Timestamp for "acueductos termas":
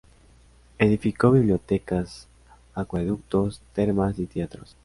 2.73-4.17